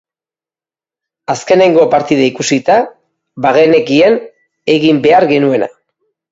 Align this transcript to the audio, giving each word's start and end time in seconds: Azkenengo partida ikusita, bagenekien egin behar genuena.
Azkenengo 1.33 1.83
partida 1.91 2.25
ikusita, 2.31 2.79
bagenekien 3.47 4.21
egin 4.77 5.07
behar 5.09 5.33
genuena. 5.37 5.73